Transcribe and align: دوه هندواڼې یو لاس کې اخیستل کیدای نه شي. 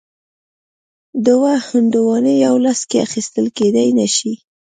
دوه 1.27 1.51
هندواڼې 1.69 2.33
یو 2.45 2.55
لاس 2.65 2.81
کې 2.89 2.97
اخیستل 3.07 3.45
کیدای 3.57 3.89
نه 3.99 4.07
شي. 4.15 4.33